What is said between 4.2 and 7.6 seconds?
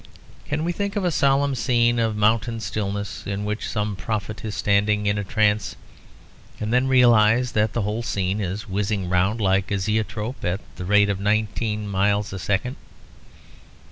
is standing in a trance, and then realize